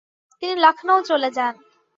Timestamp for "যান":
1.37-1.53